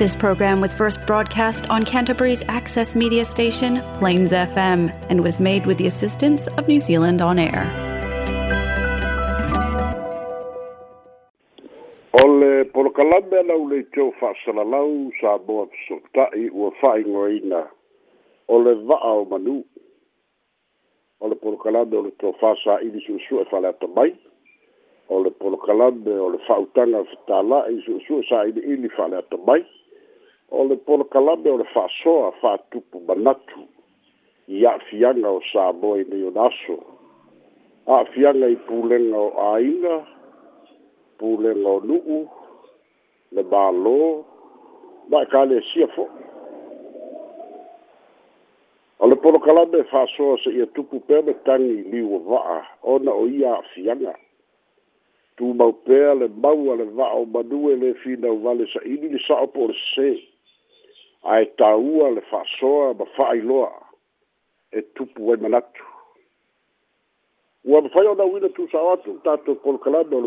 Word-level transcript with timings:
This 0.00 0.16
program 0.16 0.62
was 0.62 0.72
first 0.72 0.96
broadcast 1.06 1.68
on 1.68 1.84
Canterbury's 1.84 2.42
access 2.48 2.96
media 2.96 3.22
station, 3.26 3.82
Plains 3.98 4.32
FM, 4.32 4.88
and 5.10 5.22
was 5.22 5.38
made 5.38 5.66
with 5.66 5.76
the 5.76 5.86
assistance 5.86 6.46
of 6.56 6.66
New 6.66 6.78
Zealand 6.78 7.20
On 7.20 7.38
Air. 7.38 7.64
O 12.18 12.26
le 12.40 12.64
polokalame 12.72 13.42
o 13.52 13.66
le 13.68 13.82
itou 13.84 14.08
fa'asalalau 14.22 14.88
sa 15.20 15.34
moa 15.46 15.66
fesoota'i 15.74 16.46
ua 16.48 16.70
fa'aigoaina 16.80 17.60
o 18.48 18.56
le 18.64 18.74
va'a 18.88 19.12
o 19.20 19.26
manu 19.34 19.58
o 21.20 21.28
le 21.28 21.36
polokalame 21.44 21.92
o 22.00 22.02
le 22.08 22.12
tofā 22.24 22.54
sa'ili 22.64 23.04
su'esu'e 23.04 23.44
fa'aleatamai 23.52 24.14
o 25.12 25.20
le 25.20 25.30
polokalame 25.44 26.08
o 26.08 26.32
le 26.32 26.40
fa'autaga 26.48 27.04
fetala'i 27.12 27.82
su'esu'e 27.84 28.22
sa'ili'ili 28.32 28.88
fa'aleatamai 28.96 29.60
o 30.50 30.64
le 30.66 30.76
polokalame 30.76 31.48
o 31.50 31.56
le 31.58 31.64
fa'asoa 31.72 32.32
fa'atupu 32.40 33.00
manatu 33.06 33.60
i 34.58 34.64
a'afiaga 34.66 35.28
o 35.30 35.40
sa 35.52 35.72
moa 35.80 36.00
i 36.02 36.04
nei 36.10 36.24
ona 36.26 36.48
aso 36.50 36.74
a'afiaga 37.86 38.48
i 38.50 38.56
pulega 38.66 39.16
o 39.18 39.28
āina 39.54 39.96
pulega 41.22 41.70
o 41.74 41.78
nu'u 41.86 42.18
le 43.38 43.42
mālō 43.52 43.96
ma 45.10 45.22
e 45.24 45.28
kalesia 45.30 45.86
e 45.86 45.92
fo'i 45.94 46.26
o 49.00 49.08
le 49.10 49.16
polokalame 49.22 49.84
e 49.84 49.88
fa'asoa 49.92 50.40
se'ia 50.42 50.66
tupu 50.74 50.98
pea 51.06 51.22
le 51.28 51.36
tagi 51.46 51.78
liua 51.94 52.18
va'a 52.32 52.58
ona 52.94 53.12
o 53.14 53.28
ia 53.30 53.52
a'afiaga 53.54 54.16
tumau 55.38 55.72
pea 55.86 56.14
le 56.18 56.26
mau 56.42 56.72
a 56.74 56.76
le 56.82 56.90
va'a 56.90 57.14
o 57.22 57.24
manue 57.36 57.78
le 57.84 57.94
finau 58.02 58.42
wale 58.42 58.66
sa'ini 58.74 59.14
le 59.14 59.18
sa'o 59.28 59.46
po 59.54 59.68
o 59.68 59.70
le 59.70 59.78
sesē 59.94 60.28
A 61.24 61.44
taua 61.58 62.08
le 62.16 62.22
fa 62.30 62.40
e 62.48 62.50
so 62.58 62.92
ma 62.96 63.04
fai 63.14 63.40
lo 63.44 63.68
e 64.72 64.80
tout. 64.96 65.12
Wa 65.18 65.36
fa 67.92 68.00
de 68.00 68.48
tout 68.48 68.72
a, 68.74 68.96
ta 69.24 69.36
kol 69.60 69.78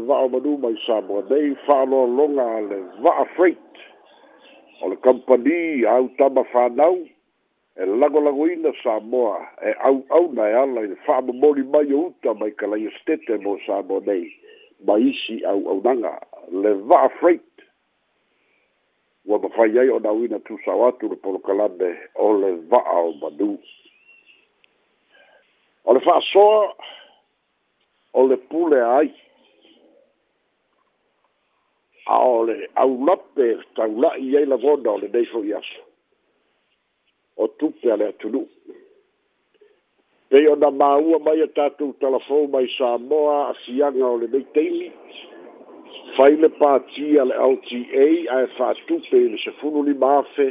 va 0.05 0.27
mai 0.59 0.77
sa 0.85 1.01
mor 1.01 1.23
farlor 1.65 2.07
long 2.09 2.35
le 2.35 2.79
varét. 3.01 3.57
le 4.85 4.95
campannie 4.97 5.85
a 5.87 5.95
ta 6.17 6.29
ma 6.29 6.43
fanau 6.43 6.97
e 7.75 7.85
lago 7.85 8.19
la 8.19 8.31
goda 8.31 8.71
sa 8.83 8.99
mo 8.99 9.33
e 9.65 9.71
a 9.73 10.21
mai 10.29 10.83
e 10.83 10.87
le 10.89 10.95
fa 11.05 11.21
mori 11.23 11.63
maiuta 11.63 12.33
mai 12.35 12.51
que 12.51 12.67
late 12.67 13.37
mo 13.41 13.57
sa 13.65 13.81
bonè’ci 13.81 15.35
le 16.61 16.71
va. 16.89 17.09
ua 19.25 19.39
mafai 19.39 19.77
ai 19.79 19.89
ona 19.89 20.09
auina 20.09 20.39
tusao 20.39 20.87
atu 20.87 21.07
le 21.09 21.15
polokalame 21.15 21.89
o 22.15 22.33
le 22.33 22.49
va'a 22.69 22.97
o 23.07 23.11
madū 23.21 23.51
o 25.87 25.93
le 25.93 25.99
fa'asoa 25.99 26.73
o 28.13 28.27
le 28.29 28.37
pule 28.51 28.81
ai 28.99 29.09
a 32.05 32.17
o 32.33 32.43
le 32.45 32.67
aulape 32.75 33.47
taula'i 33.75 34.37
ai 34.37 34.45
lavona 34.45 34.89
o 34.91 34.97
lenei 34.97 35.25
fo'i 35.31 35.53
aso 35.59 35.79
o 37.41 37.45
tupe 37.57 37.87
a 37.91 37.95
le 37.95 38.05
atunu'u 38.11 38.47
pei 40.29 40.45
ona 40.51 40.67
māua 40.81 41.17
mai 41.25 41.39
a 41.41 41.47
tatou 41.55 41.93
talafou 42.01 42.47
mai 42.53 42.67
sa 42.77 42.97
moa 43.09 43.47
asiaga 43.55 44.03
o 44.13 44.17
lenei 44.21 44.43
teimi 44.53 44.89
faile 46.17 46.49
patia 46.59 47.25
le 47.25 47.35
LTA 47.53 48.05
ai 48.37 48.47
fa 48.57 48.73
tu 48.87 48.99
pe 49.09 49.17
le 49.31 49.37
chefulu 49.43 49.81
li 49.87 49.93
mafe 49.97 50.49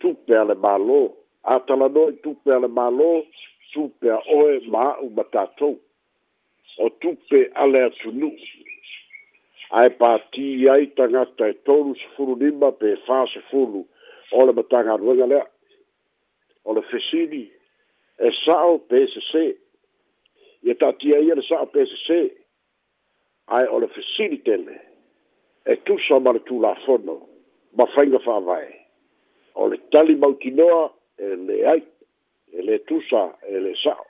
tu 0.00 0.14
pe 0.26 0.38
le 0.48 0.54
balo 0.62 1.02
atala 1.54 1.88
do 1.92 2.04
tu 2.22 2.32
pe 2.44 2.54
le 2.62 2.68
balo 2.78 3.10
tu 3.72 3.88
pe 4.00 4.10
o 4.16 4.38
e 4.54 4.58
ma 4.72 4.86
u 5.04 5.08
batato 5.18 5.68
o 6.86 6.88
tu 7.00 7.12
pe 7.28 7.42
ale 7.64 7.84
tu 8.00 8.10
nu 8.20 8.30
ai 9.80 9.90
patia 10.00 10.72
ai 10.78 10.86
tanga 10.98 11.26
ta 11.36 11.48
tolu 11.68 11.92
chefulu 12.02 12.38
li 12.40 12.50
ma 12.62 12.70
pe 12.80 12.94
fa 13.06 13.22
chefulu 13.34 13.84
o 14.32 14.44
le 14.46 14.52
batanga 14.60 14.96
do 15.02 15.12
le 15.18 15.42
o 16.64 16.72
le 16.78 16.82
fesidi 16.90 17.44
e 18.26 18.30
sao 18.44 18.78
pe 18.88 19.04
se 19.12 19.20
se 19.30 19.44
ye 20.66 20.74
tatia 20.80 21.20
ye 21.28 21.34
le 21.38 21.42
sao 21.52 21.66
pe 21.74 21.84
se 21.92 21.96
se 22.08 22.20
ai 23.50 23.66
o 23.70 23.78
le 23.80 23.88
facilitele 23.88 24.80
e 25.64 25.76
tusa 25.82 26.18
ma 26.18 26.32
le 26.32 26.40
tulafono 26.42 27.16
ma 27.76 27.86
fainga 27.86 28.18
faavae 28.18 28.74
o 29.54 29.68
le 29.68 29.78
tali 29.90 30.14
maukinoa 30.16 30.92
e 31.16 31.34
le 31.36 31.56
ai 31.72 31.82
e 32.52 32.62
le 32.62 32.78
tusa 32.84 33.38
e 33.48 33.58
le 33.60 33.74
sao 33.82 34.04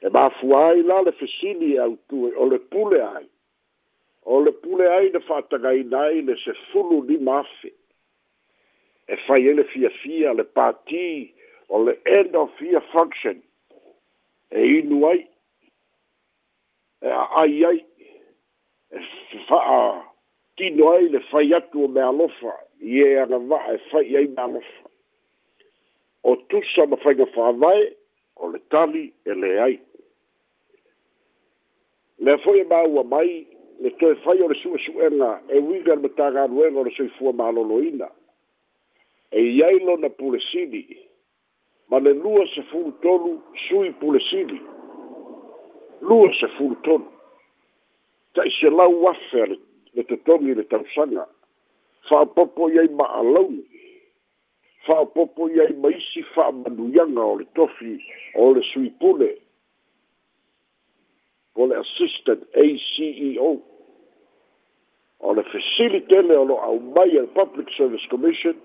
e 0.00 0.08
mafua 0.08 0.68
ai 0.70 0.82
la 0.82 1.00
le 1.02 1.12
fesili 1.12 1.74
e 1.74 1.78
autu 1.78 2.30
o 2.38 2.46
le 2.46 2.58
pule 2.58 3.00
ai 3.02 3.26
o 4.24 4.40
le 4.44 4.52
pule 4.52 4.86
ai 4.94 5.10
na 5.10 5.20
faatagaina 5.20 6.02
ai 6.06 6.22
le 6.22 6.36
sefulu 6.44 7.02
lima 7.02 7.38
afe 7.40 7.72
e 9.06 9.16
fai 9.26 9.48
ai 9.48 9.54
le 9.54 9.64
fiafia 9.64 10.32
le 10.32 10.44
pati 10.44 11.34
o 11.68 11.82
le 11.82 11.98
end 12.04 12.34
of 12.36 12.54
year 12.62 12.82
function 12.92 13.42
e 14.50 14.62
inu 14.78 15.04
ai 15.08 15.26
e 17.02 17.08
aai 17.10 17.40
ai, 17.50 17.64
ai 17.64 17.86
e 18.92 19.38
fa'a 19.48 20.02
tino 20.56 20.90
ai 20.92 21.08
le 21.10 21.20
fai 21.30 21.52
atu 21.54 21.84
o 21.84 21.88
me 21.88 22.00
alofa 22.02 22.52
i 22.80 23.00
e 23.06 23.18
ana 23.22 23.38
va'a 23.38 23.72
e 23.74 23.78
fai 23.90 24.16
ai 24.16 24.26
me 24.26 24.36
alofa 24.42 24.88
o 26.22 26.36
tusa 26.50 26.86
ma 26.86 26.96
fai 26.96 27.14
ngafa 27.14 27.42
avae 27.48 27.86
o 28.42 28.48
le 28.52 28.60
tali 28.68 29.12
e 29.24 29.34
le 29.34 29.60
ai 29.60 29.80
le 32.18 32.36
fai 32.44 32.58
e 32.60 32.64
maua 32.64 33.02
mai 33.04 33.46
le 33.80 33.96
toe 33.96 34.14
fai 34.24 34.40
o 34.42 34.48
le 34.48 34.54
sua 34.60 34.78
suena 34.84 35.30
e 35.48 35.58
wiga 35.58 35.96
me 35.96 36.08
tā 36.18 36.28
gā 36.36 36.44
ruenga 36.52 36.80
o 36.84 36.84
le 36.84 36.92
soifua 36.96 37.32
ma 37.32 37.48
aloloina 37.48 38.08
e 39.32 39.40
iailo 39.40 39.96
na 39.96 40.10
pulesini 40.20 40.84
ma 41.88 41.96
le 41.98 42.12
lua 42.12 42.44
se 42.54 42.60
fulu 42.70 42.92
tonu 43.00 43.40
sui 43.66 43.90
pulesini 43.96 44.60
lua 46.04 46.28
se 46.40 46.46
fulu 46.58 46.76
tonu 46.84 47.08
ta 48.34 48.42
se 48.60 48.70
la 48.70 48.88
wafer 48.88 49.56
le 49.94 50.02
te 50.04 50.16
tongi 50.24 50.54
le 50.54 50.64
tau 50.66 50.84
sanga. 50.94 51.26
Fa 52.08 52.26
popo 52.26 52.70
yei 52.70 52.88
ma 52.88 53.04
alauni. 53.18 53.64
Fa 54.86 55.04
popo 55.06 55.48
yei 55.50 55.72
ma 55.76 55.88
isi 55.90 56.22
fa 56.34 56.50
manuyanga 56.52 57.22
o 57.22 57.36
le 57.38 57.46
tofi 57.54 57.98
o 58.34 58.52
le 58.54 58.62
suipule. 58.72 59.36
O 61.54 61.66
le 61.66 61.76
assistant 61.80 62.42
ACEO. 62.56 63.60
O 65.20 65.32
le 65.34 65.42
facilitele 65.44 66.34
o 66.36 66.44
lo 66.44 66.58
au 66.60 66.80
mai 66.80 67.18
al 67.18 67.28
Public 67.28 67.70
Service 67.76 68.06
Commission. 68.08 68.56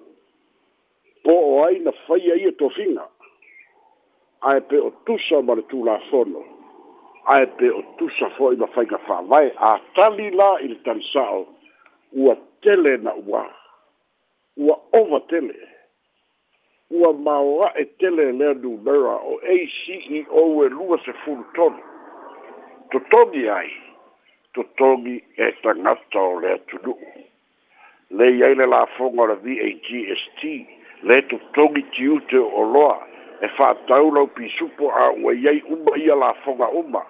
Po 1.23 1.31
o 1.33 1.63
aina 1.65 1.91
faya 2.07 2.35
ia 2.39 2.49
e 2.49 2.55
tofinga. 2.55 3.05
Ae 4.47 4.61
pe 4.61 4.77
o 4.79 4.89
tusa 5.05 5.41
ma 5.41 5.53
le 5.59 5.67
tula 5.67 5.99
fono. 6.09 6.39
Ae 6.41 6.56
ae 7.27 7.45
pe 7.59 7.69
o 7.73 7.81
tusa 7.99 8.29
fo'i 8.37 8.55
ma 8.61 8.67
faiga 8.75 8.97
fa'avae 9.07 9.47
atali 9.71 10.27
la 10.39 10.49
i 10.63 10.67
le 10.71 10.77
talisa'o 10.85 11.39
ua 12.23 12.33
tele 12.63 12.93
na 13.03 13.11
uā 13.29 13.41
ua 14.65 14.75
ova 14.99 15.19
tele 15.31 15.55
ua 16.99 17.11
maoa'e 17.27 17.83
tele 18.01 18.21
e 18.31 18.35
lea 18.39 18.53
numera 18.61 19.15
o 19.31 19.35
a 19.55 19.57
c 19.81 19.85
e 20.21 20.21
o 20.43 20.45
e 20.65 20.69
lua 20.75 20.97
sefulu 21.05 21.43
tonu 21.55 21.81
totogi 22.95 23.43
ai 23.59 23.71
totogi 24.55 25.15
e 25.35 25.47
tagata 25.65 26.19
o 26.33 26.39
le 26.39 26.49
atunu'u 26.53 27.27
lei 28.21 28.39
ai 28.43 28.55
le 28.55 28.65
lafoga 28.71 29.21
o 29.27 29.27
le 29.27 29.35
vagst 29.43 30.47
le 31.07 31.17
totogi 31.29 31.83
tiute 31.95 32.37
o 32.39 32.61
loa 32.73 32.97
e 33.45 33.51
fa'atau 33.59 34.13
lau 34.15 34.27
pisupo 34.31 34.89
a 34.95 35.11
uaiai 35.11 35.61
uma 35.75 35.97
ia 35.99 36.15
lafoga 36.15 36.67
uma 36.71 37.03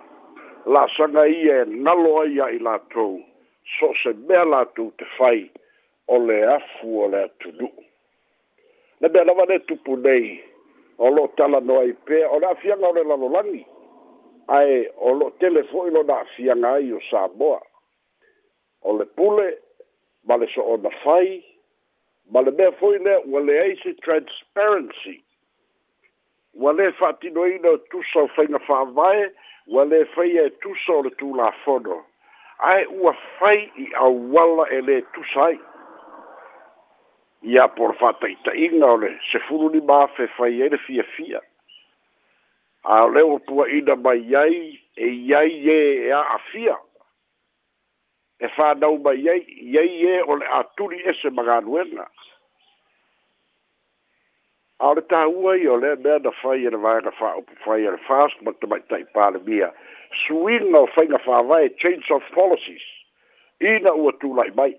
la 0.68 0.86
sanga 0.98 1.26
ia 1.28 1.66
na 1.66 1.94
loa 1.96 2.26
ia 2.28 2.46
i 2.52 2.58
e 2.60 2.60
la 2.60 2.76
tou 2.92 3.24
so 3.80 3.90
se 4.04 4.12
mea 4.28 4.44
la 4.46 4.66
tou 4.76 4.92
te 5.00 5.06
fai 5.16 5.48
o 6.12 6.18
le 6.20 6.36
afu 6.58 6.92
o 7.04 7.08
le 7.08 7.22
atunu 7.24 7.70
na 9.00 9.08
mea 9.14 9.24
lawa 9.24 9.46
ne 9.48 9.58
tupu 9.60 9.96
nei 9.96 10.42
o 10.98 11.10
lo 11.14 11.28
tala 11.40 11.62
noa 11.64 11.86
i 11.88 11.94
pe 12.08 12.20
o 12.26 12.40
na 12.44 12.52
fianga 12.60 12.88
o 12.90 12.94
le 13.00 13.04
lalolangi 13.08 13.64
ai 14.60 14.84
o 15.08 15.16
lo 15.16 15.30
telefo 15.40 15.86
i 15.88 15.92
lo 15.96 16.04
na 16.04 16.20
fianga 16.36 16.74
ai 16.80 16.92
o 16.92 17.00
Samoa 17.10 17.62
o 18.84 18.98
le 19.00 19.06
pule 19.06 19.48
ma 20.28 20.36
le 20.36 20.48
so 20.52 20.62
o 20.76 20.78
na 20.84 20.92
fai 21.04 21.44
ma 22.32 22.42
le 22.44 22.52
mea 22.52 22.72
foi 22.76 23.00
ne 23.00 23.16
ua 23.32 23.40
le 23.40 23.56
aise 23.72 23.96
transparency 24.04 25.16
ua 26.56 26.74
le 26.76 26.92
fatino 27.00 27.48
ina 27.56 27.78
tusa 27.90 28.20
o 28.28 28.34
fainga 28.36 28.60
fa'avae 28.68 29.28
fa 29.32 29.47
ua 29.68 29.84
lē 29.86 30.04
faia 30.16 30.44
e 30.48 30.52
tusa 30.64 30.96
o 31.00 31.02
le 31.06 31.12
tulafono 31.20 31.98
ae 32.70 32.86
ua 33.04 33.12
fai 33.40 33.64
i 33.84 33.88
auala 34.06 34.66
e 34.78 34.80
lē 34.90 34.98
tusa 35.16 35.44
ai 35.52 35.58
ia 37.54 37.68
po 37.76 37.88
le 37.92 37.98
fa'ataʻitaʻiga 38.00 38.88
o 38.94 38.98
le 39.04 39.10
sefulu 39.32 39.68
lima 39.76 40.00
fe 40.16 40.28
fai 40.38 40.54
ai 40.56 40.66
e 40.70 40.70
le 40.74 40.78
fiafia 40.86 41.42
a 42.96 43.02
o 43.06 43.10
le 43.12 43.22
ua 43.30 43.40
puaʻina 43.50 43.96
mai 44.04 44.36
ai 44.42 44.80
e 44.96 45.08
iai 45.20 45.60
ē 45.78 45.80
e 46.08 46.12
a'afia 46.22 46.76
e 48.40 48.48
fānau 48.56 48.96
e 49.00 49.04
mai 49.04 49.20
ai 49.36 49.44
iai 49.68 50.02
ē 50.12 50.16
e 50.24 50.24
o 50.28 50.36
le 50.40 50.46
atuli 50.62 51.04
ese 51.14 51.30
magaluega 51.40 52.08
ao 54.80 54.94
le 54.94 55.02
tāua 55.12 55.56
i 55.58 55.68
o 55.68 55.76
lea 55.82 55.96
mea 56.04 56.18
na 56.24 56.32
fai 56.42 56.60
e 56.66 56.70
le 56.74 56.78
vaega 56.82 57.12
fa'aupu 57.20 57.56
fai 57.64 57.80
e 57.86 57.90
le 57.92 57.98
fast 58.10 58.42
ma 58.46 58.52
te 58.54 58.68
maitai 58.72 59.06
palemia 59.16 59.72
suiga 60.24 60.78
o 60.82 60.88
faiga 60.98 61.18
fāvae 61.26 61.72
change 61.84 62.12
of 62.18 62.24
policies 62.36 62.86
ina 63.72 63.94
ua 63.98 64.14
tula'i 64.22 64.54
mai 64.60 64.76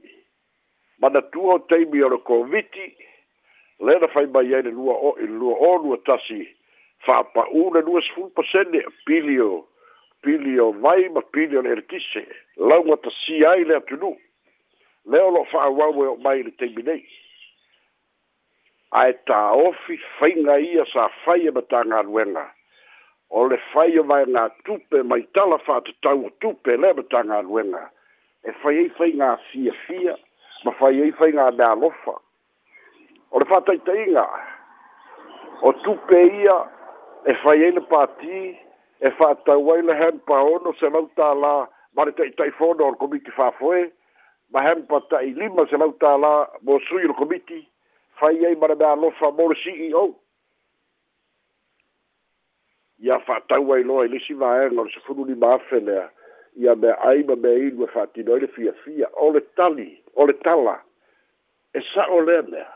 ma 1.03 1.11
na 1.15 1.21
tua 1.35 1.56
o 1.56 1.59
taimi 1.73 2.03
o 2.06 2.12
le 2.15 2.21
koviti 2.29 2.87
le 3.89 3.99
na 3.99 4.06
fai 4.15 4.27
mai 4.37 4.47
ai 4.55 4.62
le 4.69 4.77
lua 4.79 4.95
o 5.11 5.17
i 5.25 5.27
le 5.27 5.35
lua 5.43 5.59
o 5.71 5.73
lua 5.83 5.99
tasi 6.06 6.45
fa'apa'ū 7.06 7.67
le 7.75 7.83
lua 7.91 8.05
sefulu 8.06 8.31
pasene 8.39 8.85
pili 9.11 9.35
o 9.50 9.65
pili 10.23 10.55
o 10.62 10.71
vai 10.85 11.09
ma 11.09 11.27
pili 11.35 11.59
o 11.59 11.62
le 11.67 11.75
elekise 11.75 12.23
lauga 12.71 12.97
tasia 13.03 13.50
ai 13.50 13.65
le 13.73 13.83
atunuu 13.83 14.15
le 15.11 15.21
o 15.27 15.31
lo'o 15.35 15.49
fa'auau 15.50 16.05
e 16.05 16.12
o 16.15 16.17
mai 16.23 16.43
le 16.47 16.55
taimi 16.62 16.83
nei 16.91 17.03
ae 18.96 19.11
tāofi 19.29 19.96
fainga 20.19 20.55
ia 20.64 20.85
sa 20.93 21.06
fai 21.25 21.40
e 21.46 21.50
matagaluega 21.56 22.44
o 23.31 23.43
le 23.52 23.58
fai 23.73 23.99
o 24.00 24.05
vaega 24.12 24.44
tupe 24.64 25.02
maitala 25.02 25.58
fa'atatau 25.67 26.23
o 26.26 26.31
tupe 26.40 26.70
le 26.76 26.79
lea 26.87 26.94
matagaluega 26.96 27.82
e 28.49 28.52
fai 28.62 28.79
ai 28.79 28.88
faigā 28.96 29.29
fiafia 29.50 30.14
ma 30.64 30.73
fai 30.81 30.94
ai 31.02 31.12
faigā 31.20 31.50
mealofa 31.61 32.14
o 33.31 33.38
le 33.44 33.50
fa'ataitaʻiga 33.52 34.25
o 35.69 35.73
tupe 35.85 36.23
ia 36.40 36.56
e 37.29 37.35
fai 37.44 37.58
ai 37.69 37.73
le 37.76 37.81
pati 37.93 38.56
e 39.06 39.11
fa'atau 39.20 39.70
ai 39.76 39.82
le 39.82 39.99
hempa 40.00 40.40
ono 40.56 40.73
se 40.81 40.88
lau 40.88 41.05
tālā 41.20 41.55
ma 41.94 42.05
le 42.05 42.12
taʻitaʻifono 42.12 42.88
o 42.88 42.94
le 42.96 43.00
komiti 43.05 43.31
fafoe 43.37 43.90
ma 44.52 44.64
hempa 44.64 45.05
lima 45.20 45.67
se 45.69 45.76
lau 45.76 45.93
tālā 46.05 46.35
mo 46.62 46.81
sui 46.88 47.05
i 47.05 47.08
le 47.08 47.12
komiti 47.14 47.67
fai 48.19 48.44
ai 48.47 48.55
mara 48.56 48.75
mea 48.75 48.94
lofa 48.94 49.31
mo 49.31 49.50
e 49.53 49.56
CEO. 49.62 50.15
Ia 53.00 53.19
whātau 53.26 53.70
ai 53.76 53.85
loa 53.87 54.06
i 54.06 54.11
lisi 54.12 54.35
vāe 54.35 54.69
ngā 54.73 54.85
le 54.85 54.91
sefuru 54.97 55.26
ni 55.29 55.37
māwhenea. 55.38 56.09
Ia 56.59 56.75
mea 56.75 56.97
ai 57.06 57.23
ma 57.29 57.37
mea 57.38 57.61
inu 57.69 57.87
e 57.87 57.91
whātino 57.94 58.37
i 58.38 58.43
le 58.43 58.49
fia 58.56 58.73
fia. 58.82 59.11
O 59.23 59.31
le 59.31 59.43
tali, 59.59 59.91
o 60.17 60.26
le 60.26 60.35
tala. 60.43 60.76
E 61.76 61.81
sa 61.93 62.09
o 62.11 62.19
lea 62.26 62.43
mea. 62.50 62.67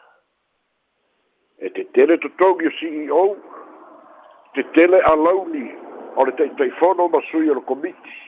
E 1.58 1.68
te 1.74 1.86
tele 1.96 2.18
to 2.22 2.30
tōgi 2.38 2.70
o 2.70 2.74
CEO. 2.78 3.24
Te 4.54 4.62
tele 4.76 5.02
a 5.10 5.16
launi. 5.18 5.66
O 6.14 6.26
le 6.28 6.34
teitei 6.38 6.70
fono 6.78 7.08
ma 7.08 7.20
sui 7.30 7.48
o 7.50 7.54
le 7.58 7.64
komiti. 7.66 8.18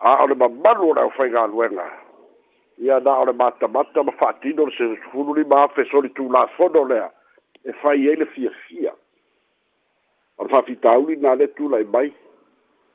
A 0.00 0.16
o 0.22 0.26
le 0.32 0.36
mamalu 0.38 0.90
o 0.90 0.96
le 0.96 1.04
au 1.04 1.12
whaingā 1.18 1.44
luenga 1.52 1.90
ia 2.78 3.00
na 3.00 3.18
ole 3.18 3.32
mata 3.32 3.68
mata 3.68 4.02
ma 4.02 4.12
fati 4.12 4.52
no 4.52 4.66
se 4.70 4.96
fulu 5.12 5.34
ni 5.36 5.44
ma 5.44 5.66
fe 5.68 5.84
soli 5.90 6.08
tu 6.10 6.28
la 6.30 6.46
fodo 6.56 6.82
le 6.84 7.00
e 7.64 7.72
fa 7.82 7.94
ye 7.94 8.16
le 8.16 8.26
fia 8.26 8.50
fia 8.66 8.92
al 10.38 10.48
fa 10.48 10.62
fita 10.62 10.98
uli 10.98 11.16
na 11.16 11.34
le 11.34 11.46
tu 11.54 11.68
la 11.68 11.78
mai 11.92 12.12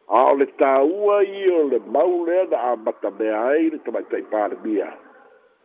a 0.07 0.23
ole 0.31 0.45
ta 0.57 0.81
ua 0.83 1.21
i 1.23 1.47
ole 1.49 1.79
mau 1.87 2.25
le 2.25 2.43
na 2.51 2.57
a 2.71 2.75
mata 2.75 3.11
be 3.11 3.31
ai 3.35 3.69
le 3.69 3.77
tu 3.81 3.91
mai 3.91 4.03
tai 4.11 4.21
par 4.23 4.55
bia 4.61 4.91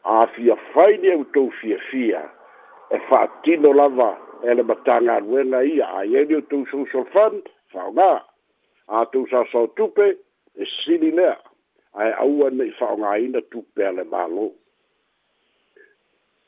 a 0.05 0.27
fia 0.27 0.57
fai 0.73 0.97
ni 0.99 1.11
uto 1.15 1.51
fia 1.61 1.79
fia 1.91 2.23
e 2.91 2.99
fa 3.09 3.27
ti 3.43 3.57
no 3.57 3.73
la 3.73 3.89
va 3.89 4.11
e 4.43 4.55
le 4.55 4.63
matanga 4.63 5.19
ruela 5.19 5.63
i 5.65 5.81
a 5.83 6.05
ye 6.05 6.25
ni 6.25 6.35
uto 6.35 6.63
social 6.71 7.05
fund 7.15 7.43
fa 7.73 7.91
ma 7.91 8.23
a 8.89 9.05
tu 9.13 9.27
sa 9.27 9.43
sa 9.53 9.67
tupe 9.75 10.07
e 10.63 10.65
sili 10.79 11.11
lea. 11.11 11.37
ae 11.94 12.11
aua 12.19 12.50
nei 12.50 12.70
fa'aogāina 12.79 13.43
tupe 13.55 13.85
a 13.87 13.93
le 13.94 14.02
mālō 14.11 14.49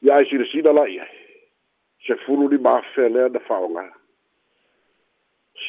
ia 0.06 0.19
e 0.22 0.26
silasila 0.31 0.72
la'i 0.75 0.96
ai 1.04 1.20
sefulu 2.06 2.48
lima 2.50 2.72
afe 2.81 3.06
lea 3.08 3.28
na 3.34 3.40
fa'aogā 3.46 3.84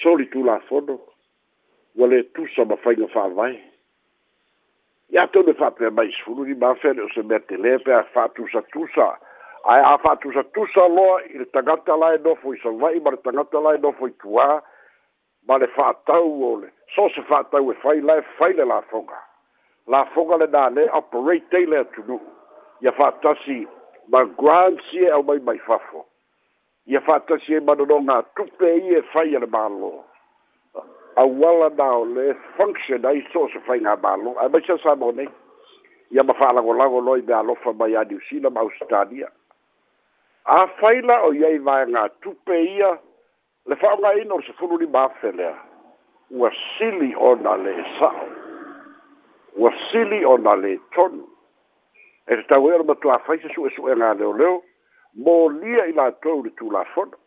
soli 0.02 0.26
tulafono 0.34 0.98
ua 1.96 2.08
lē 2.12 2.24
tusa 2.38 2.66
ma 2.72 2.78
faiga 2.86 3.08
fa'avae 3.14 3.54
ia 5.16 5.28
tone 5.36 5.54
fa'apea 5.62 5.92
mai 6.00 6.10
sefulu 6.18 6.48
lima 6.50 6.74
afe 6.74 6.94
le 6.98 7.06
o 7.06 7.10
se 7.14 7.22
mea 7.30 7.40
telē 7.46 7.78
pea 7.86 8.02
fa'atusatusa 8.18 9.10
ae 9.76 9.84
a 9.92 9.94
fa'atusatusa 10.08 10.90
loa 10.96 11.22
i 11.30 11.38
le 11.44 11.50
tagata 11.60 11.96
lae 12.06 12.18
nofo 12.26 12.54
i 12.58 12.64
sava'i 12.66 13.00
ma 13.06 13.14
le 13.14 13.22
tagata 13.30 13.62
lae 13.70 13.78
nofo 13.86 14.10
i 14.10 14.16
tuā 14.26 14.50
ma 15.48 15.58
le 15.62 15.70
fa'atau 15.80 16.34
o 16.52 16.54
le 16.66 16.74
so 16.98 17.10
se 17.16 17.22
fa'atau 17.30 17.72
e 17.72 17.78
fai 17.86 18.00
lae 18.02 18.22
fai 18.42 18.54
le 18.58 18.66
lafoga 18.74 19.27
La 19.88 20.04
lenā 20.04 20.70
lē 20.76 20.86
operate 20.92 21.56
ai 21.58 21.66
le 21.66 21.78
atunuu 21.80 22.20
ia 22.84 22.92
fa'atasi 22.92 23.68
magrantsi 24.12 25.06
e 25.06 25.10
aumai 25.12 25.40
mai 25.40 25.58
fafo 25.60 26.06
ia 26.88 27.00
fa'atasi 27.00 27.54
ai 27.56 27.60
manonoga 27.62 28.24
tupe 28.36 28.66
ia 28.66 29.00
e 29.00 29.02
fai 29.14 29.36
a 29.36 29.40
le 29.40 29.48
mālō 29.48 29.92
auala 31.24 31.70
na 31.78 31.88
o 31.96 32.04
le 32.04 32.34
function 32.58 33.06
ai 33.12 33.24
so 33.32 33.46
o 33.48 33.48
se 33.54 33.60
faiga 33.66 33.96
mālō 34.04 34.36
ae 34.44 34.50
mai 34.54 34.62
sa 34.68 34.78
sa 34.84 34.96
mo 34.96 35.12
nei 35.12 35.30
ia 36.12 36.24
ma 36.24 36.34
fa'alagolago 36.34 37.00
loa 37.02 37.18
i 37.20 37.22
me 37.28 37.34
alofa 37.34 37.74
mai 37.80 37.96
a 37.96 38.04
niusila 38.04 38.50
ma 38.52 38.60
ausitalia 38.66 39.30
afaila 40.46 41.22
o 41.24 41.32
iai 41.34 41.58
vaega 41.60 42.10
tupe 42.22 42.60
ia 42.76 42.92
le 43.66 43.76
fa'aogāina 43.76 44.34
o 44.34 44.38
le 44.44 44.48
sefulu 44.52 44.78
lima 44.84 45.08
afe 45.08 45.32
lea 45.32 45.56
Wa 46.30 46.50
silly 46.78 47.16
ona 47.16 47.56
le 47.56 47.72
esa'o 47.80 48.37
ua 49.58 49.74
sili 49.92 50.26
ona 50.26 50.54
lē 50.62 50.76
tonu 50.96 51.26
e 52.28 52.36
tatau 52.40 52.68
ai 52.68 52.72
e 52.72 52.76
ona 52.80 52.84
matuafai 52.90 53.38
se 53.42 53.48
suʻesuʻega 53.56 54.10
leoleo 54.20 54.58
molia 55.26 55.86
i 55.90 55.94
latou 55.98 56.44
le 56.46 56.50
tulafono 56.60 57.18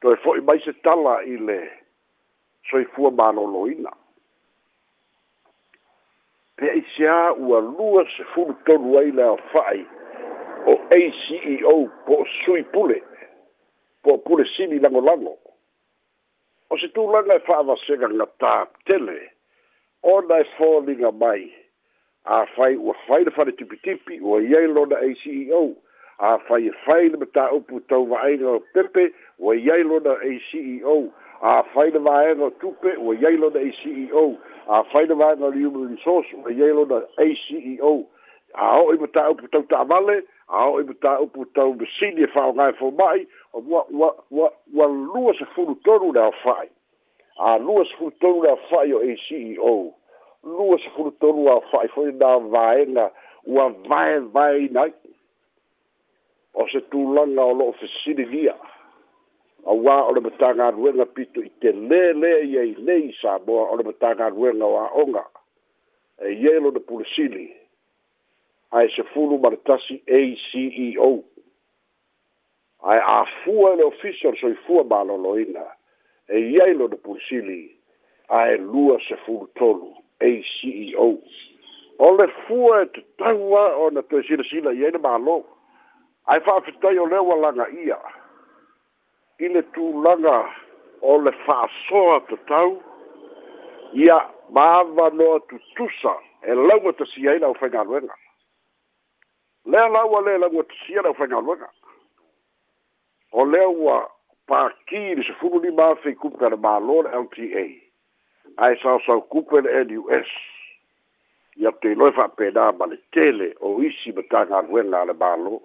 toe 0.00 0.16
fo'i 0.24 0.40
mai 0.48 0.58
se 0.64 0.72
tala 0.84 1.14
i 1.32 1.36
le 1.46 1.58
soifua 2.70 3.10
malōlōina 3.20 3.92
pea 6.56 6.76
isiā 6.82 7.16
ua 7.48 7.60
lua 7.70 8.04
se 8.16 8.24
fulu 8.36 8.54
tonu 8.68 8.98
ai 9.00 9.10
le 9.16 9.22
aofa'i 9.30 9.82
o 10.72 10.76
aceo 11.00 11.76
po 12.06 12.20
o 12.20 12.26
sui 12.44 12.62
pule 12.74 13.02
po 14.04 14.14
o 14.14 14.18
pule 14.18 14.44
sili 14.56 14.78
lagolago 14.80 15.38
o 16.70 16.78
se 16.78 16.88
tulaga 16.88 17.40
e 17.40 17.46
fa'avasega 17.48 18.08
gatā 18.20 18.58
tele 18.84 19.18
ona 20.02 20.40
e 20.40 20.44
foliga 20.56 21.12
mai 21.12 21.52
afai 22.24 22.76
ua 22.76 22.94
faila 23.06 23.30
faletipitipi 23.30 24.20
ua 24.20 24.40
iai 24.42 24.66
lona 24.66 24.96
a 24.96 25.14
ceo 25.16 25.76
afai 26.18 26.68
e 26.68 26.72
fai 26.84 27.08
le 27.08 27.16
mataupu 27.18 27.80
tauva'aiga 27.80 28.48
o 28.50 28.60
pepe 28.72 29.12
ua 29.38 29.54
iai 29.56 29.82
lona 29.82 30.12
a 30.12 30.40
ceo 30.50 31.12
afai 31.40 31.90
le 31.90 31.98
vaega 31.98 32.44
o 32.44 32.50
tupe 32.50 32.96
ua 32.98 33.14
iai 33.14 33.36
lona 33.36 33.60
a 33.60 33.70
ceo 33.82 34.36
afai 34.68 35.06
le 35.06 35.14
vaega 35.14 35.44
o 35.46 35.50
human 35.50 35.96
resource 35.96 36.34
ua 36.36 36.52
iai 36.52 36.72
lona 36.72 37.02
a 37.18 37.26
ceo 37.46 38.06
ao'i 38.54 38.98
mataupu 38.98 39.48
tau 39.48 39.62
ta'avale 39.62 40.22
ao'i 40.48 40.84
mataupu 40.84 41.44
tau 41.54 41.74
masini 41.74 42.22
e 42.22 42.26
fa'aogae 42.26 42.72
foma'i 42.78 43.26
o 43.52 43.60
ua 43.68 43.84
ua 43.90 44.16
ua 44.30 44.52
ua 44.74 44.86
lua 44.86 45.34
se 45.34 45.44
fulu 45.44 45.76
le 46.14 46.70
a 47.42 47.58
lua 47.58 47.84
se 47.86 47.94
furutonu 47.96 48.42
le 48.42 48.50
afaʻi 48.54 48.92
o 48.96 49.00
a 49.00 49.16
ceo 49.16 49.72
lua 50.44 50.76
se 50.78 50.88
furutonu 50.92 51.48
afaʻi 51.56 51.88
foʻi 51.94 52.12
na 52.20 52.30
vaega 52.52 53.06
ua 53.48 53.64
vaevae 53.88 54.60
ina 54.66 54.80
ai 54.82 54.90
o 56.52 56.66
se 56.68 56.80
tulaga 56.92 57.44
o 57.44 57.52
loo 57.58 57.72
fesiligia 57.80 58.54
auā 59.70 59.96
o 60.08 60.12
le 60.14 60.20
matagaluega 60.28 61.06
pito 61.16 61.40
i 61.40 61.48
te 61.64 61.72
lēlē 61.72 62.32
iai 62.52 62.74
lei 62.86 63.08
sa 63.22 63.38
moa 63.46 63.64
o 63.72 63.76
le 63.80 63.84
matagaluega 63.88 64.64
o 64.68 64.76
aʻoga 64.84 65.24
e 66.26 66.36
iai 66.36 66.60
lona 66.60 66.80
pulesili 66.88 67.46
ae 68.76 68.88
se 68.96 69.02
fulu 69.16 69.40
ma 69.40 69.48
le 69.56 69.64
tasi 69.64 69.96
a 70.06 70.18
ceo 70.44 71.10
ae 72.84 73.00
afua 73.22 73.72
e 73.74 73.76
le 73.80 73.84
ofisi 73.88 74.26
o 74.28 74.36
le 74.36 74.42
soifua 74.44 74.84
malōlōina 74.92 75.68
e 76.30 76.38
ia 76.54 76.64
i 76.70 76.74
lona 76.74 76.96
pulisili 76.96 77.76
ae 78.28 78.56
lua 78.58 78.98
sefulu 79.08 79.46
tolu 79.58 79.90
a 80.26 80.44
ceo 80.46 81.08
o 82.06 82.10
le 82.18 82.26
fua 82.46 82.80
e 82.82 82.86
tatau 82.94 83.56
a 83.58 83.64
ona 83.86 84.02
toe 84.08 84.22
silasila 84.28 84.70
i 84.78 84.84
ai 84.86 84.92
le 84.94 84.98
mālō 85.06 85.34
ae 86.30 86.38
fa'afetai 86.46 86.98
o 87.02 87.06
lea 87.10 87.22
ualaga 87.22 87.66
ia 87.86 87.98
i 89.44 89.48
le 89.50 89.62
tulaga 89.74 90.36
o 91.02 91.18
le 91.18 91.32
fa'asoa 91.46 92.20
tatau 92.30 92.78
ia 94.06 94.20
mava 94.54 95.10
noa 95.18 95.40
tutusa 95.48 96.14
e 96.46 96.54
lauga 96.54 96.92
tasi 96.92 97.26
ai 97.28 97.38
lau 97.42 97.54
faigaluega 97.54 98.14
lea 99.66 99.88
laua 99.88 100.20
lē 100.22 100.38
lauga 100.38 100.62
tasi 100.62 100.94
ai 100.96 101.02
lau 101.08 101.14
faigaluega 101.14 101.66
o 103.32 103.44
lea 103.44 103.66
ua 103.68 104.06
Parkiri 104.50 105.24
sefulu 105.24 105.60
lima 105.62 105.94
fikupu 106.02 106.38
tana 106.42 106.56
mālo 106.56 106.96
le 107.04 107.10
LTA. 107.24 107.64
Ae 108.66 108.74
sausau 108.82 109.22
kupu 109.30 109.60
le 109.62 109.84
NUS. 109.86 110.26
Ia 111.60 111.70
te 111.80 111.92
loe 111.94 112.10
whapena 112.16 112.64
ma 112.74 112.86
le 112.90 112.96
tele 113.14 113.52
o 113.62 113.76
isi 113.86 114.10
ma 114.16 114.22
tagaluega 114.32 115.00
a 115.00 115.06
le 115.10 115.14
mālo. 115.22 115.56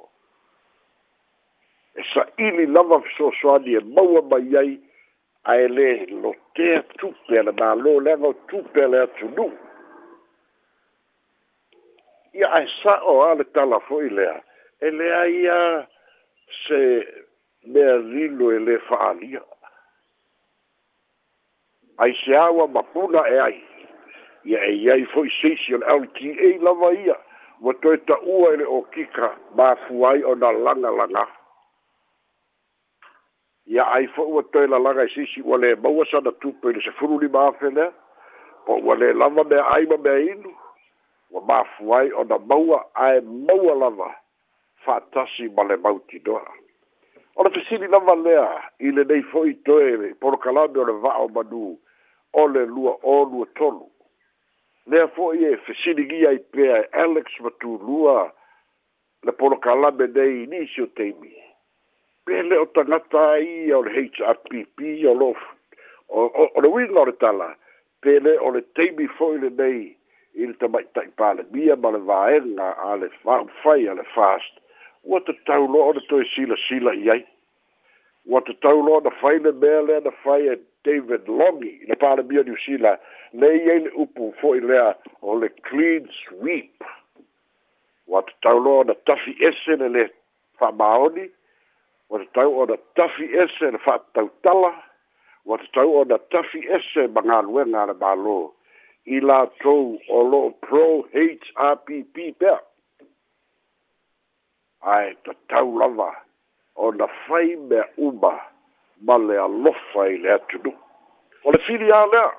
E 1.98 2.02
saʻili 2.14 2.66
lava 2.76 3.02
fesoasoani 3.06 3.74
e 3.74 3.82
maua 3.96 4.22
mai 4.30 4.54
ai 4.62 4.72
ae 5.50 5.66
lē 5.78 5.90
lotea 6.22 6.84
tupe 7.00 7.40
a 7.40 7.44
le 7.48 7.54
mālo 7.62 7.98
leaga 8.06 8.28
o 8.28 8.34
tupe 8.50 8.84
a 8.84 8.88
le 8.94 9.00
atunuu. 9.06 9.52
Ia 12.38 12.48
ai 12.58 12.68
saʻo 12.84 13.14
a 13.32 13.34
le 13.34 13.46
tala 13.54 13.82
lea. 14.18 14.36
E 14.86 14.92
lea 14.94 15.24
ia 15.26 15.58
se 16.68 17.25
mea 17.68 17.96
lilo 17.98 18.52
e 18.54 18.60
le 18.60 18.78
fa'aalia 18.80 19.42
ai 21.98 22.14
se 22.26 22.36
aua 22.38 22.68
mapuna 22.68 23.26
e 23.30 23.38
ai 23.40 23.64
ia 24.44 24.62
e 24.66 24.72
iai 24.76 25.04
fo'i 25.06 25.30
seisi 25.42 25.74
o 25.74 25.78
le 25.78 25.86
lta 26.00 26.62
lava 26.64 26.92
ia 26.94 27.16
ua 27.62 27.74
toe 27.74 27.98
ta'ua 27.98 28.54
e 28.54 28.58
le 28.58 28.66
okika 28.66 29.38
mafu 29.56 30.06
ai 30.08 30.24
o 30.24 30.36
na 30.36 30.52
lagalaga 30.52 31.28
ia 33.66 33.84
ai 33.88 34.08
fo'i 34.08 34.32
ua 34.32 34.44
toe 34.44 34.68
lalaga 34.68 35.04
e 35.04 35.10
seisi 35.10 35.42
ua 35.42 35.58
lē 35.58 35.76
maua 35.82 36.06
sana 36.06 36.32
tupe 36.42 36.70
i 36.70 36.74
le 36.74 36.82
sefulu 36.82 37.20
lima 37.22 37.48
afe 37.50 37.70
lea 37.74 37.90
po 38.66 38.78
ua 38.84 38.96
lē 38.96 39.14
lava 39.18 39.44
mea 39.44 39.64
ai 39.74 39.86
ma 39.86 39.98
mea 39.98 40.20
inu 40.20 40.54
ua 41.32 41.42
mafu 41.42 41.94
ai 41.96 42.12
o 42.12 42.24
na 42.24 42.38
maua 42.40 42.84
ae 42.94 43.22
maua 43.22 43.76
lava 43.76 44.12
fa'atasi 44.86 45.50
ma 45.56 45.64
le 45.64 45.76
mautinoa 45.76 46.44
o 47.36 47.44
le 47.44 47.50
fesili 47.52 47.88
lava 47.88 48.16
lea 48.16 48.48
i 48.86 48.92
lenei 48.96 49.24
fo'i 49.32 49.54
toe 49.68 50.14
porokalame 50.22 50.80
o 50.82 50.86
le 50.90 50.96
va'o 51.04 51.28
madū 51.36 51.66
o 52.42 52.44
le 52.54 52.64
lua 52.76 52.94
ōlua 53.16 53.46
tolu 53.60 53.86
lea 54.92 55.08
fo'i 55.16 55.44
e 55.52 55.58
fesiligia 55.68 56.32
i 56.38 56.40
pea 56.56 56.78
e 56.84 56.90
alex 57.06 57.28
matūlua 57.44 58.16
le 59.26 59.32
porokalame 59.42 60.08
nei 60.18 60.46
nisi 60.52 60.82
o 60.86 60.88
teimi 61.00 61.34
pe 62.26 62.42
le 62.48 62.58
o 62.64 62.66
tagata 62.78 63.26
ai 63.36 63.72
o 63.78 63.82
le 63.88 63.92
hrpp 64.06 64.96
o 65.12 65.14
lo 65.22 65.30
o 66.16 66.62
le 66.64 66.68
uiga 66.72 67.00
o 67.04 67.06
le 67.12 67.16
tala 67.24 67.50
pe 68.02 68.20
le 68.26 68.38
o 68.48 68.54
le 68.56 68.62
teimi 68.80 69.08
fo'i 69.20 69.40
lenei 69.44 69.82
i 70.40 70.44
le 70.48 70.56
tamaʻitaʻi 70.62 71.12
palemia 71.20 71.76
ma 71.84 71.90
le 71.96 72.02
vaega 72.12 72.70
a 72.90 72.96
le 73.02 73.10
faaufai 73.24 73.88
a 73.92 74.00
le 74.00 74.04
fast 74.16 74.56
Ua 75.06 75.20
te 75.22 75.34
tau 75.46 75.66
loa 75.70 75.88
o 75.92 75.94
le 75.94 76.02
toi 76.10 76.26
sila 76.34 76.56
sila 76.66 76.94
i 77.06 77.10
ai. 77.14 77.22
Ua 78.26 78.42
te 78.46 78.56
tau 78.66 78.80
loa 78.88 79.02
na 79.06 79.12
whai 79.22 79.36
le 79.46 79.52
mea 79.64 79.82
lea 79.88 80.00
na 80.06 80.14
whai 80.24 80.42
e 80.54 80.56
David 80.88 81.30
Longi 81.38 81.74
i 81.84 81.90
le 81.92 81.98
Pālemia 82.02 82.44
New 82.48 82.58
Zealand. 82.64 83.00
Nei 83.42 83.60
ei 83.74 83.80
le 83.86 83.92
upu 84.04 84.32
fo 84.42 84.56
i 84.58 84.64
lea 84.70 84.88
o 85.22 85.36
le 85.42 85.50
clean 85.70 86.10
sweep. 86.24 86.78
Ua 88.10 88.20
te 88.26 88.34
tau 88.46 88.58
loa 88.66 88.82
na 88.90 88.96
tafi 89.08 89.32
ese 89.52 89.78
le 89.82 89.90
le 89.96 90.04
whamaoni. 90.60 91.28
Ua 92.10 92.18
te 92.26 92.30
tau 92.40 92.52
o 92.64 92.68
na 92.74 92.78
tafi 92.98 93.30
ese 93.46 93.72
le 93.76 93.80
whatautala. 93.86 94.74
Ua 95.46 95.56
te 95.62 95.68
tau 95.78 95.90
o 96.02 96.06
na 96.10 96.18
tafi 96.34 96.60
ese 96.80 97.06
mangaluenga 97.14 97.86
le 97.92 97.96
mālō. 98.02 98.40
I 99.16 99.20
la 99.22 99.44
tau 99.62 100.00
o 100.10 100.26
lo 100.34 100.48
pro 100.66 100.86
HRPP 101.14 102.32
pēr. 102.42 102.58
ae 104.82 105.16
tatau 105.26 105.78
lava 105.80 106.10
o 106.76 106.92
na 106.92 107.08
fai 107.28 107.56
mea 107.56 107.86
uma 107.98 108.34
ma 109.06 109.18
le 109.28 109.38
alofa 109.44 110.08
i 110.14 110.18
le 110.18 110.32
atunuu 110.38 110.76
o 111.46 111.52
le 111.52 111.60
fili 111.68 111.92
a 111.92 112.02
lea 112.14 112.32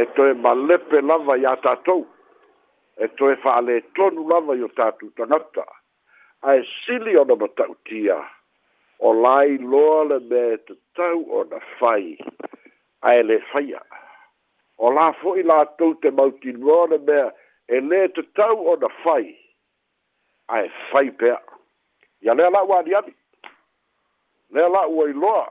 e 0.00 0.04
to 0.04 0.12
toe 0.14 0.32
malepe 0.44 1.00
lava 1.08 1.34
iā 1.44 1.52
tatou 1.66 2.02
e 3.04 3.08
toe 3.18 3.34
fa'alētonu 3.44 4.20
lava 4.34 4.54
i 4.56 4.62
o 4.68 4.68
tatou 4.78 5.08
tagata 5.20 5.64
ae 6.50 6.58
sili 6.72 7.16
ona 7.16 7.34
mataʻutia 7.42 8.16
o 9.06 9.12
lailoa 9.24 10.04
le 10.10 10.18
mea 10.30 10.52
e 10.56 10.58
tatau 10.70 11.18
o 11.38 11.44
na 11.50 11.58
fai 11.78 12.18
ae 13.10 13.18
le 13.22 13.38
faia 13.52 13.80
o 14.84 14.90
la 14.96 15.08
fo 15.12 15.20
fo'i 15.28 15.42
latou 15.48 15.92
te 16.04 16.10
mautinoa 16.18 16.84
le 16.92 16.98
mea 17.08 17.26
e 17.68 17.76
lē 17.90 18.02
tatau 18.16 18.64
o 18.72 18.76
na 18.84 18.88
fai 19.04 19.26
ae 20.52 20.68
fai 20.90 21.10
pea 21.22 21.38
ia 22.20 22.34
lea 22.34 22.50
la'u 22.50 22.72
aliali 22.76 23.14
lea 24.50 24.68
la'u 24.68 25.04
ai 25.06 25.12
loa 25.22 25.48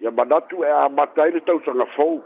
ia 0.00 0.10
manatu 0.18 0.56
e 0.64 0.70
amata 0.86 1.20
ai 1.22 1.32
le 1.36 1.40
tausaga 1.48 1.86
fou 1.96 2.16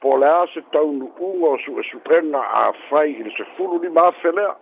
po 0.00 0.10
lea 0.22 0.40
se 0.54 0.60
taunu'uga 0.74 1.46
o 1.54 1.58
su'esu'ega 1.66 2.40
a 2.62 2.64
fai 2.88 3.08
i 3.18 3.22
le 3.28 3.32
sefulu 3.38 3.74
lima 3.86 4.02
afe 4.10 4.30
lea 4.40 4.52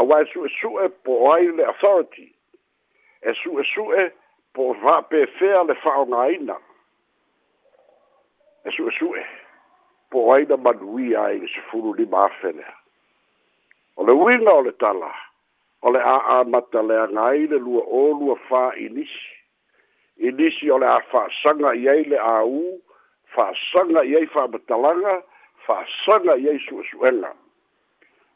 auae 0.00 0.24
su'esu'e 0.32 0.84
po 1.08 1.12
ai 1.32 1.44
le 1.56 1.64
authority 1.72 2.26
e 3.22 3.30
su'esu'e 3.42 4.02
po 4.54 4.64
fa'apefea 4.84 5.58
le 5.70 5.74
fa'aogāina 5.84 6.56
e 8.66 8.78
su'esu'e 8.78 9.22
po 10.12 10.28
ai 10.34 10.42
na 10.50 10.56
manuia 10.64 11.24
ai 11.30 11.38
le 11.40 11.48
sefulu 11.56 11.94
lima 12.00 12.24
afe 12.28 12.52
lea 12.60 12.74
o 13.96 14.04
le 14.04 14.12
uiga 14.12 14.52
o 14.54 14.62
le 14.62 14.72
tala 14.72 15.12
o 15.82 15.90
le 15.90 16.00
aamataleaga 16.04 17.20
ai 17.28 17.46
le 17.52 17.58
lua 17.58 17.82
ōlua 18.00 18.36
fā 18.48 18.62
inisi 18.86 19.30
inisi 20.28 20.70
o 20.70 20.78
le 20.78 20.86
a 20.88 20.98
fa'asaga 21.12 21.72
i 21.82 21.88
ai 21.88 22.04
le 22.12 22.20
āū 22.24 22.60
fa'asaga 23.36 24.04
i 24.10 24.16
ai 24.20 24.26
fa'amatalaga 24.34 25.16
fa'asaga 25.66 26.36
i 26.44 26.48
ai 26.52 26.60
su'esu'ega 26.66 27.32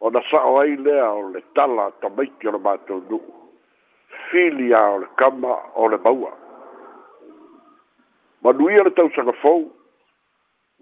o 0.01 0.11
na 0.11 0.23
sa'o 0.31 0.57
ai 0.63 0.77
lea 0.77 1.09
o 1.13 1.29
le 1.35 1.43
tala 1.55 1.91
tamaiti 2.01 2.49
o 2.49 2.55
le 2.57 2.61
matou 2.65 3.03
nu'u 3.11 3.37
filia 4.31 4.81
o 4.95 4.99
le 5.05 5.09
kama 5.21 5.55
o 5.75 5.89
le 5.93 5.99
maua 6.07 6.33
manuia 8.43 8.83
le 8.89 8.95
tausaga 9.01 9.37
fou 9.45 9.69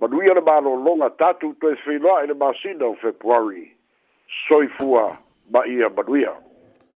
manuia 0.00 0.38
le 0.38 0.44
mālōloga 0.50 1.10
tatou 1.18 1.58
toe 1.60 1.74
feiloa'i 1.82 2.30
le 2.30 2.38
masina 2.44 2.86
o 2.86 2.94
februari 3.02 3.66
soifua 4.48 5.18
ba 5.50 5.66
ia 5.66 5.88
baduia 5.88 6.47